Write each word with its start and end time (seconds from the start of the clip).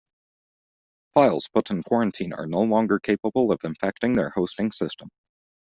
Files 1.13 1.47
put 1.53 1.69
in 1.69 1.83
quarantine 1.83 2.33
are 2.33 2.47
no 2.47 2.61
longer 2.63 2.97
capable 2.97 3.51
of 3.51 3.59
infecting 3.63 4.13
their 4.13 4.31
hosting 4.31 4.71
system. 4.71 5.09